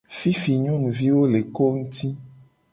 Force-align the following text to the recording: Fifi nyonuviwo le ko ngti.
Fifi 0.17 0.51
nyonuviwo 0.63 1.21
le 1.31 1.41
ko 1.55 1.65
ngti. 1.79 2.07